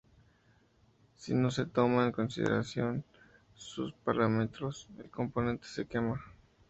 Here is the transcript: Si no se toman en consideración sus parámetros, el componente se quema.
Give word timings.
Si 1.15 1.35
no 1.35 1.51
se 1.51 1.67
toman 1.67 2.07
en 2.07 2.11
consideración 2.11 3.05
sus 3.53 3.93
parámetros, 3.93 4.89
el 4.97 5.11
componente 5.11 5.67
se 5.67 5.85
quema. 5.85 6.19